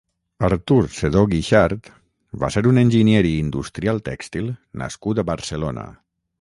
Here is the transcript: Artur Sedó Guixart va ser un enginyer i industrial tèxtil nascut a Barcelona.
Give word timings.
Artur 0.45 0.77
Sedó 0.99 1.21
Guixart 1.33 1.91
va 2.45 2.51
ser 2.57 2.65
un 2.71 2.83
enginyer 2.85 3.21
i 3.35 3.37
industrial 3.43 4.03
tèxtil 4.11 4.51
nascut 4.85 5.23
a 5.27 5.31
Barcelona. 5.33 5.89